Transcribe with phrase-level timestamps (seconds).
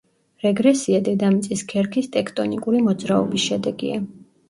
[0.45, 4.05] რეგრესია დედამიწის ქერქის ტექტონიკური მოძრაობის შედეგია.